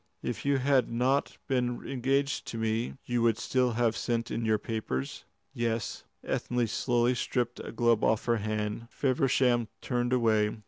[0.23, 4.57] "If you had not been engaged to me, you would still have sent in your
[4.57, 8.87] papers?" "Yes." Ethne slowly stripped a glove off her hand.
[8.89, 10.57] Feversham turned away.